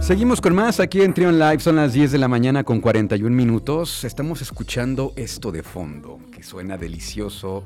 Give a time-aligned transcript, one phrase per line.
[0.00, 3.34] Seguimos con más aquí en Trion Live, son las 10 de la mañana con 41
[3.34, 4.04] minutos.
[4.04, 7.64] Estamos escuchando esto de fondo, que suena delicioso,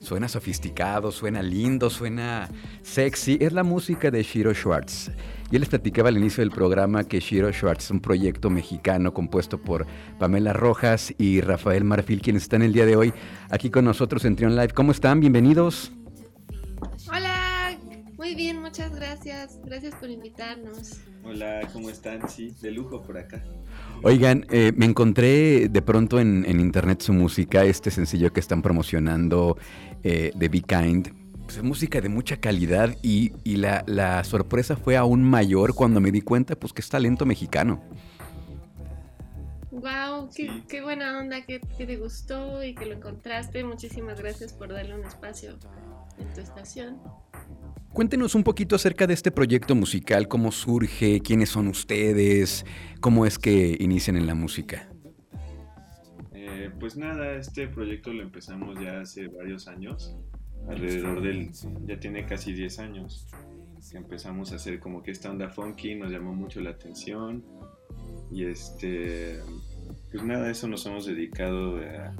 [0.00, 2.48] suena sofisticado, suena lindo, suena
[2.82, 3.38] sexy.
[3.40, 5.10] Es la música de Shiro Schwartz.
[5.50, 9.12] Y él les platicaba al inicio del programa que Shiro Schwartz es un proyecto mexicano
[9.12, 9.86] compuesto por
[10.18, 13.12] Pamela Rojas y Rafael Marfil, quienes están el día de hoy
[13.50, 14.70] aquí con nosotros en Trion Live.
[14.74, 15.20] ¿Cómo están?
[15.20, 15.92] Bienvenidos.
[17.08, 17.78] Hola,
[18.16, 19.60] muy bien, muchas gracias.
[19.64, 21.00] Gracias por invitarnos.
[21.24, 22.28] Hola, ¿cómo están?
[22.28, 23.42] Sí, de lujo por acá.
[24.02, 29.56] Oigan, eh, me encontré de pronto en, internet su música, este sencillo que están promocionando
[30.02, 31.23] eh, de Be Kind.
[31.54, 36.20] Pues, es música de mucha calidad y, la, sorpresa fue aún mayor cuando me di
[36.20, 37.80] cuenta pues que es talento mexicano.
[39.70, 43.62] Wow, qué, buena onda que, que, te gustó y que lo encontraste.
[43.62, 45.56] Muchísimas gracias por darle un espacio
[46.18, 47.00] en tu estación.
[47.92, 52.66] Cuéntenos un poquito acerca de este proyecto musical, cómo surge, quiénes son ustedes,
[53.00, 54.88] cómo es que inician en la música.
[56.32, 60.16] Eh, pues nada, este proyecto lo empezamos ya hace varios años,
[60.68, 61.50] alrededor del,
[61.86, 63.26] ya tiene casi 10 años,
[63.90, 67.44] que empezamos a hacer como que esta onda funky, nos llamó mucho la atención
[68.32, 69.40] y este,
[70.10, 72.14] pues nada, eso nos hemos dedicado a,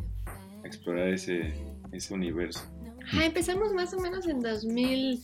[0.64, 1.52] explorar ese,
[1.92, 2.60] ese universo.
[3.22, 5.20] empezamos más o menos en 2000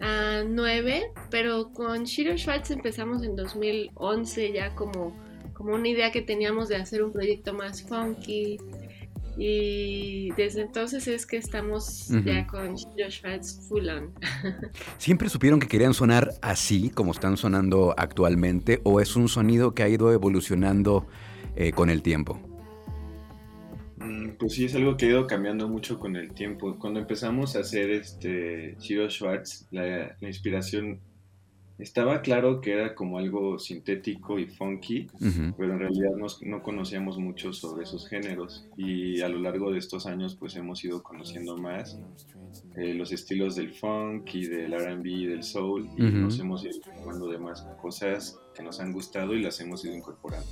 [0.00, 5.16] a 9, pero con Shiro Schwartz empezamos en 2011 ya como,
[5.54, 8.58] como una idea que teníamos de hacer un proyecto más funky.
[9.38, 14.12] Y desde entonces es que estamos ya con Shiro Schwartz full on.
[14.98, 19.84] ¿Siempre supieron que querían sonar así como están sonando actualmente o es un sonido que
[19.84, 21.06] ha ido evolucionando
[21.54, 22.40] eh, con el tiempo?
[24.00, 26.76] Mm, pues sí, es algo que ha ido cambiando mucho con el tiempo.
[26.78, 31.00] Cuando empezamos a hacer este Shiro Schwartz, la, inspiración
[31.78, 35.06] estaba claro que era como algo sintético y funky,
[35.56, 36.10] pero en realidad
[36.42, 40.84] no, conocíamos mucho sobre esos géneros y a lo largo de estos años pues hemos
[40.84, 41.98] ido conociendo más
[42.76, 46.78] eh, los estilos del funk y del RB y del soul y nos hemos ido
[47.00, 50.48] hablando de más cosas que nos han gustado y las hemos ido incorporando.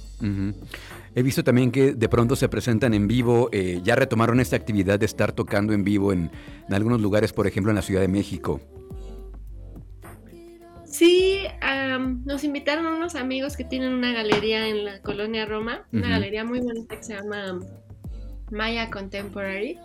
[1.15, 5.01] He visto también que de pronto se presentan en vivo, eh, ya retomaron esta actividad
[5.01, 6.31] de estar tocando en vivo en,
[6.71, 8.61] algunos lugares, por ejemplo en la Ciudad de México.
[10.97, 11.43] Sí,
[12.25, 16.61] nos invitaron unos amigos que tienen una galería en la colonia Roma, una galería muy
[16.61, 17.61] bonita que se llama
[18.51, 19.79] Maya Contemporary,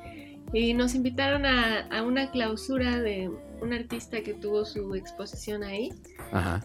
[0.54, 3.30] y nos invitaron a, a una clausura de
[3.62, 5.92] un artista que tuvo su exposición ahí.
[6.32, 6.64] Ajá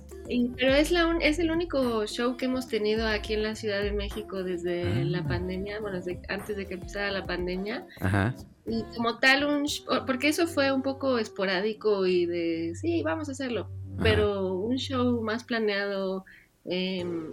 [0.56, 3.92] pero es, la es el único show que hemos tenido aquí en la Ciudad de
[3.92, 5.28] México desde la ah.
[5.28, 7.86] pandemia, bueno, antes de que empezara la pandemia.
[8.00, 8.34] Ajá.
[8.66, 9.66] Y como tal, un
[10.06, 13.70] porque eso fue un poco esporádico y de, sí, vamos a hacerlo,
[14.02, 16.24] pero un show más planeado
[16.64, 17.32] em,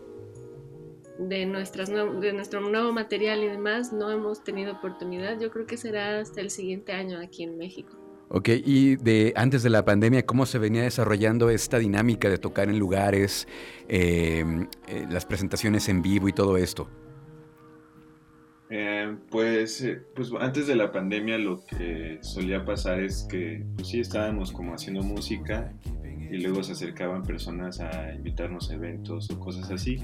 [1.19, 5.39] de, nuestras, de nuestro nuevo material y demás, no hemos tenido oportunidad.
[5.39, 7.97] Yo creo que será hasta el siguiente año aquí en México.
[8.29, 12.67] Ok, y de antes de la pandemia, ¿cómo se venía desarrollando esta dinámica de tocar
[12.67, 13.47] en lugares,
[13.87, 16.89] em, eh, las presentaciones en vivo y todo esto?
[18.69, 23.89] Eh, pues, eh, pues antes de la pandemia lo que solía pasar es que pues
[23.89, 25.73] sí estábamos como haciendo música
[26.31, 29.99] y luego se acercaban personas a invitarnos a eventos o cosas así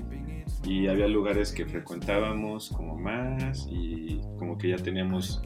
[0.64, 5.42] y había lugares que frecuentábamos como más y como que ya teníamos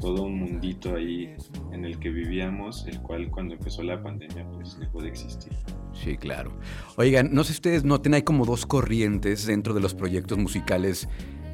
[0.00, 1.34] todo un mundito ahí
[1.72, 5.52] en el que vivíamos, el cual cuando empezó la pandemia pues dejó de existir.
[5.92, 6.52] Sí, claro.
[6.96, 11.08] Oigan, no sé si ustedes noten, hay como dos corrientes dentro de los proyectos musicales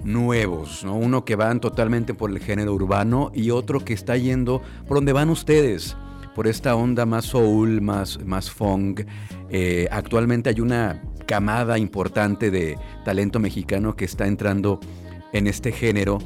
[0.06, 0.94] nuevos, ¿no?
[0.94, 5.12] Uno que van totalmente por el género urbano y otro que está yendo por donde
[5.12, 5.96] van ustedes,
[6.34, 9.02] por esta onda más soul, más, más funk.
[9.50, 14.80] Eh, actualmente hay una camada importante de talento mexicano que está entrando
[15.32, 16.18] en este género.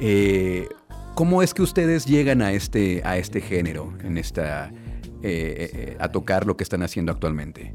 [0.00, 0.68] Eh,
[1.14, 4.70] ¿Cómo es que ustedes llegan a este, a este género, en esta,
[5.22, 7.74] eh, a tocar lo que están haciendo actualmente?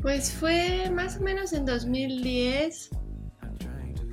[0.00, 2.90] Pues fue más o menos en 2010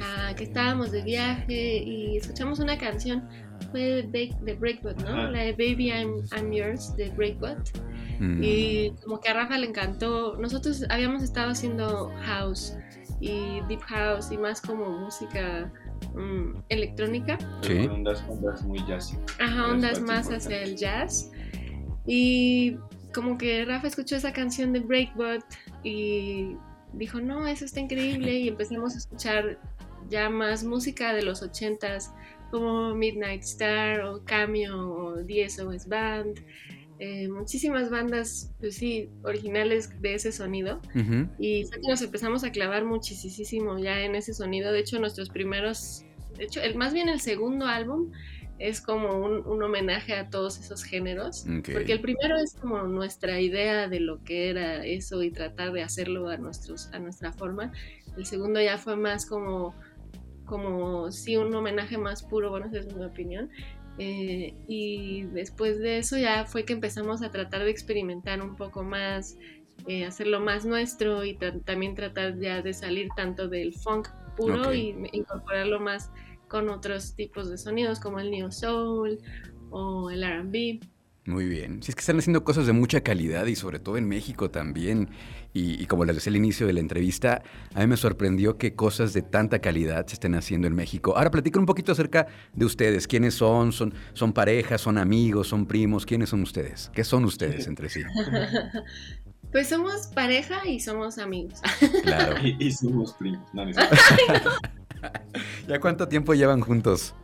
[0.01, 3.27] ah, que estábamos de viaje y escuchamos una canción,
[3.71, 5.29] fue de, Breakbot, ¿no?
[5.31, 7.79] La de Baby I'm, Yours de Breakbot.
[8.19, 8.41] Mm.
[8.43, 10.37] Y como que a Rafa le encantó.
[10.37, 12.77] Nosotros habíamos estado haciendo house
[13.19, 15.71] y deep house y más como música
[16.13, 17.37] Mm, electrónica.
[17.61, 17.87] Sí.
[17.87, 19.17] Ondas, ondas muy jazz.
[19.39, 21.31] Ajá, ondas más hacia el jazz.
[22.05, 22.77] Y
[23.13, 25.43] como que Rafa escuchó esa canción de Breakbot
[25.83, 26.55] y
[26.93, 28.39] dijo, no, eso está increíble.
[28.39, 29.59] Y empezamos a escuchar
[30.09, 32.13] ya más música de los ochentas,
[32.51, 36.39] como Midnight Star o Cameo o DSOS Band.
[36.97, 40.81] Eh, muchísimas bandas, pues sí, originales de ese sonido.
[41.37, 44.71] Y fue que nos empezamos a clavar muchísimo ya en ese sonido.
[44.71, 46.05] De hecho, nuestros primeros,
[46.37, 48.11] de hecho, el, más bien el segundo álbum
[48.57, 51.45] es como un, homenaje a todos esos géneros.
[51.73, 55.83] Porque el primero es como nuestra idea de lo que era eso y tratar de
[55.83, 57.73] hacerlo a, nuestros, a nuestra forma.
[58.15, 59.75] El segundo ya fue más como,
[60.45, 63.49] como sí, un homenaje más puro, bueno, esa es mi opinión.
[63.97, 68.83] Eh, y después de eso ya fue que empezamos a tratar de experimentar un poco
[68.83, 69.37] más,
[69.87, 74.95] eh, hacerlo más nuestro y también tratar ya de salir tanto del funk puro y
[75.13, 76.11] incorporarlo más
[76.49, 79.17] con otros tipos de sonidos como el neo soul
[79.69, 80.79] o el R&B.
[81.25, 81.81] Muy bien.
[81.81, 85.09] Si es que están haciendo cosas de mucha calidad y sobre todo en México también.
[85.53, 87.41] Y, como les decía al inicio de la entrevista,
[87.73, 91.15] a mí me sorprendió que cosas de tanta calidad se estén haciendo en México.
[91.15, 93.07] Ahora platican un poquito acerca de ustedes.
[93.07, 93.71] ¿Quiénes son?
[93.71, 94.81] ¿Son, son parejas?
[94.81, 95.47] ¿Son amigos?
[95.47, 96.05] ¿Son primos?
[96.05, 96.91] ¿Quiénes son ustedes?
[96.93, 98.01] ¿Qué son ustedes entre sí?
[99.51, 101.61] Pues somos pareja y somos amigos.
[102.03, 102.35] Claro.
[102.43, 103.39] y, somos primos.
[105.65, 107.15] ¿Ya cuánto tiempo llevan juntos?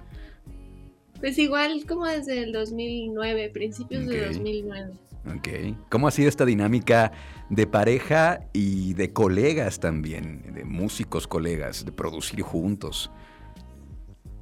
[1.22, 4.92] Pues igual como desde el 2009, principios de 2009.
[5.28, 5.50] Ok.
[5.90, 7.12] ¿Cómo ha sido esta dinámica
[7.52, 13.12] de pareja y de colegas también, de músicos colegas, de producir juntos?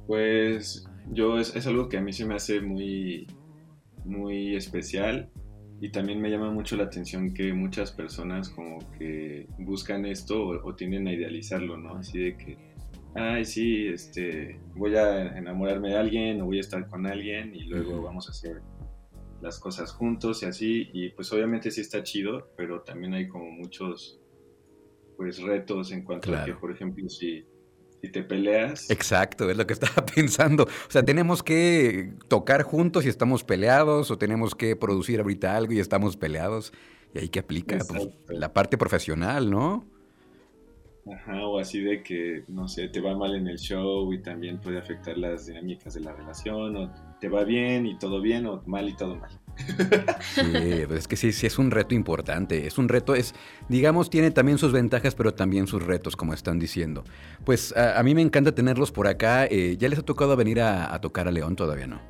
[0.06, 3.26] Pues yo es, algo que a mí se me hace muy,
[4.06, 5.28] muy especial
[5.82, 10.66] y también me llama mucho la atención que muchas personas como que buscan esto o,
[10.66, 11.96] o tienden a idealizarlo, ¿no?
[11.96, 12.69] Así de que
[13.14, 17.64] ay, sí, este, voy a enamorarme de alguien o voy a estar con alguien y
[17.64, 18.62] luego vamos a hacer
[19.40, 20.90] las cosas juntos y así.
[20.92, 24.20] Y pues obviamente sí está chido, pero también hay como muchos,
[25.16, 27.44] pues, retos en cuanto a que, por ejemplo, si,
[28.00, 28.90] si te peleas.
[28.90, 30.64] Exacto, es lo que estaba pensando.
[30.64, 35.72] O sea, tenemos que tocar juntos y estamos peleados o tenemos que producir ahorita algo
[35.72, 36.72] y estamos peleados.
[37.12, 39.84] Y ahí que aplica pues, la parte profesional, ¿no?
[41.12, 44.60] Ajá, o así de que, no sé, te va mal en el show y también
[44.60, 48.62] puede afectar las dinámicas de la relación, o te va bien y todo bien, o
[48.66, 49.30] mal y todo mal.
[50.34, 50.42] Sí,
[50.86, 52.66] pues es que sí, sí es un reto importante.
[52.66, 53.34] Es un reto, es,
[53.68, 57.04] digamos, tiene también sus ventajas, pero también sus retos, como están diciendo.
[57.44, 59.46] Pues a, mí me encanta tenerlos por acá.
[59.46, 61.56] Eh, ¿Ya les ha tocado venir a, tocar a León?
[61.56, 62.00] Todavía no.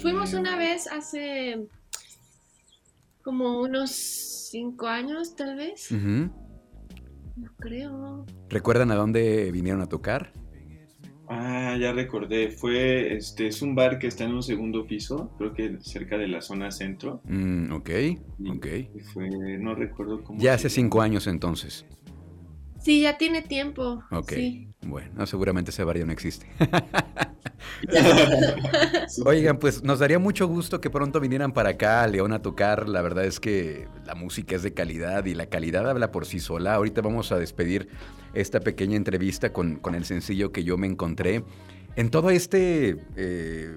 [0.00, 1.66] Fuimos una vez hace
[3.22, 3.90] como unos
[4.50, 5.90] cinco años, tal vez.
[7.38, 8.26] No creo.
[8.48, 10.32] ¿Recuerdan a dónde vinieron a tocar?
[11.28, 12.50] Ah, ya recordé.
[12.50, 16.26] Fue, este, es un bar que está en un segundo piso, creo que cerca de
[16.26, 17.20] la zona centro.
[17.24, 17.90] Mm, ok,
[18.50, 18.66] ok.
[19.12, 20.40] fue, no recuerdo cómo.
[20.40, 21.84] Ya hace cinco años entonces.
[22.80, 24.02] Sí, ya tiene tiempo.
[24.10, 24.32] Ok.
[24.86, 26.46] Bueno, seguramente ese bar ya no existe.
[29.24, 32.88] Oigan, pues nos daría mucho gusto que pronto vinieran para acá a León a tocar.
[32.88, 36.40] La verdad es que la música es de calidad y la calidad habla por sí
[36.40, 36.74] sola.
[36.74, 37.88] Ahorita vamos a despedir
[38.34, 41.44] esta pequeña entrevista con, el sencillo que yo me encontré.
[41.96, 43.76] En todo este eh,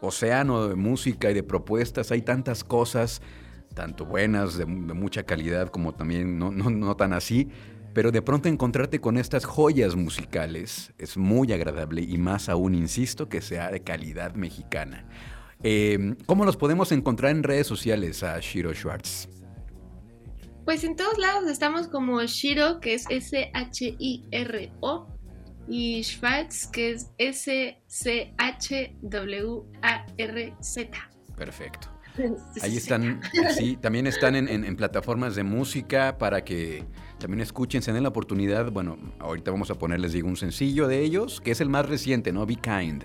[0.00, 3.20] océano de música y de propuestas hay tantas cosas,
[3.74, 7.48] tanto buenas, de, mucha calidad, como también no, tan así.
[7.92, 13.28] Pero de pronto encontrarte con estas joyas musicales es muy agradable y más aún, insisto,
[13.28, 15.06] que sea de calidad mexicana.
[15.62, 19.28] Em, ¿Cómo los podemos encontrar en redes sociales a Shiro Schwartz?
[20.64, 25.06] Pues en todos lados estamos como Shiro, que es S-H-I-R-O,
[25.68, 27.90] y Schwartz, que es S-C-H-W-A-R-Z.
[31.36, 31.88] Perfecto.
[32.62, 33.20] Ahí están,
[33.56, 36.84] sí, también están en, plataformas de música para que
[37.18, 38.70] también escuchen, se den la oportunidad.
[38.70, 42.32] Bueno, ahorita vamos a ponerles, digo, un sencillo de ellos, que es el más reciente,
[42.32, 42.46] ¿no?
[42.46, 43.04] Be Kind.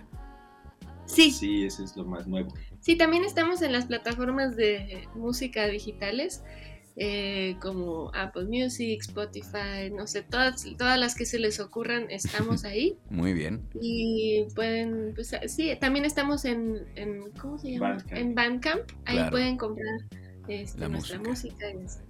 [1.06, 1.32] Sí.
[1.32, 2.54] Sí, ese es lo más nuevo.
[2.80, 6.44] Sí, también estamos en las plataformas de música digitales.
[6.98, 12.64] Eh, como Apple Music, Spotify, no sé, todas, todas las que se les ocurran, estamos
[12.64, 12.98] ahí.
[13.10, 13.68] Muy bien.
[13.82, 16.86] Y pueden, pues sí, también estamos en,
[17.42, 17.98] ¿cómo se llama?
[18.12, 19.96] En Bandcamp, ahí pueden comprar
[20.48, 21.66] este, nuestra música.
[21.74, 22.06] música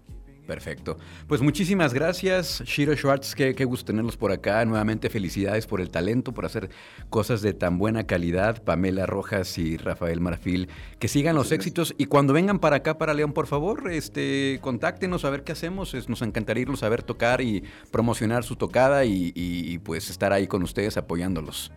[0.46, 0.98] Perfecto.
[1.28, 3.34] Pues muchísimas gracias, Shiro Schwartz.
[3.36, 4.64] Qué, gusto tenerlos por acá.
[4.66, 6.70] Nuevamente felicidades por el talento, por hacer
[7.10, 8.64] cosas de tan buena calidad.
[8.64, 10.70] Pamela Rojas y Rafael Marfil.
[11.00, 11.96] Que sigan los éxitos.
[11.98, 15.94] Y cuando vengan para acá, para León, por favor, este, contáctenos a ver qué hacemos.
[16.08, 20.64] nos encantaría irlos a ver tocar y promocionar su tocada y pues estar ahí con
[20.64, 21.72] ustedes apoyándolos.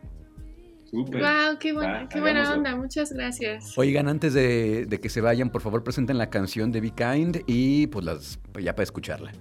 [0.93, 3.77] Wow, qué buena, qué buena onda, muchas gracias.
[3.77, 7.87] Oigan, antes de, que se vayan, por favor presenten la canción de Be Kind y
[7.89, 9.33] pues las ya para escucharla.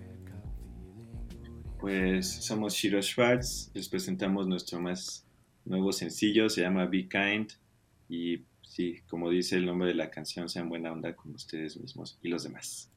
[1.80, 5.26] Pues somos Shiro Schwartz, les presentamos nuestro más
[5.64, 7.52] nuevo sencillo, se llama Be Kind
[8.10, 12.18] y sí, como dice el nombre de la canción, sean buena onda con ustedes mismos
[12.22, 12.92] y los demás.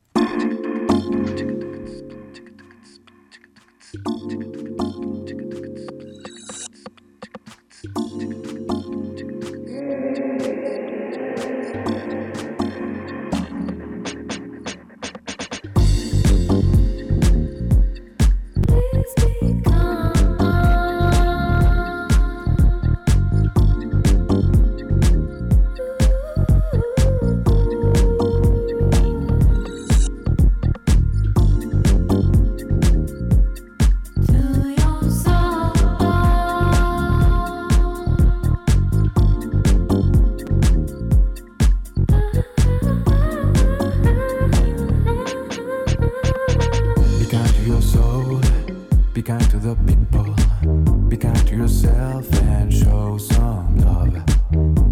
[51.51, 54.15] to yourself and show some love.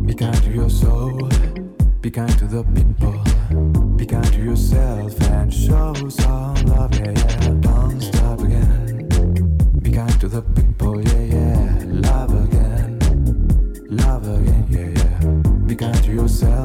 [0.04, 1.28] Be kind to your soul,
[2.00, 3.14] be kind to the people.
[3.96, 7.50] Be kind to yourself and show some love, yeah, yeah.
[7.60, 9.08] Don't stop again.
[9.82, 11.82] Be kind to the people, yeah, yeah.
[12.10, 12.98] Love again,
[13.88, 15.40] love again, yeah, yeah.
[15.66, 16.57] Be kind to yourself.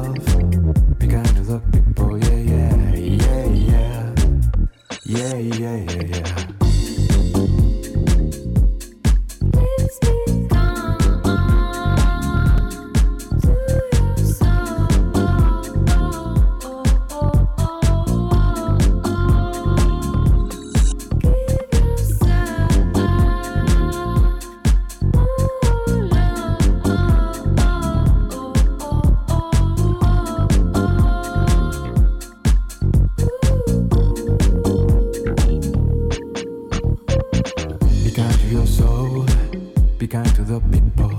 [40.14, 41.10] kind to the people,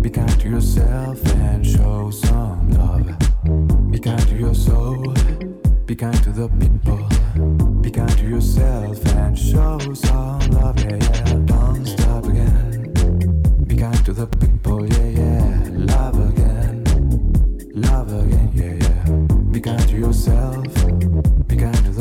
[0.00, 3.90] be kind to yourself and show some love.
[3.90, 5.12] Be kind to your soul,
[5.86, 7.02] be kind to the people,
[7.80, 10.78] be kind to yourself and show some love.
[10.84, 12.92] Yeah, yeah, don't stop again.
[13.66, 16.84] Be kind to the people, yeah, yeah, love again,
[17.74, 19.12] love again, yeah, yeah.
[19.50, 20.64] Be kind to yourself,
[21.48, 21.91] be kind to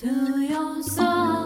[0.00, 1.39] to your soul.